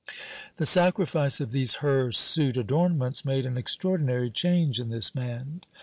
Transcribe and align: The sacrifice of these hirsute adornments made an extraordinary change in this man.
The 0.57 0.65
sacrifice 0.65 1.39
of 1.39 1.51
these 1.51 1.75
hirsute 1.75 2.57
adornments 2.57 3.23
made 3.23 3.45
an 3.45 3.55
extraordinary 3.55 4.31
change 4.31 4.79
in 4.79 4.87
this 4.87 5.13
man. 5.13 5.61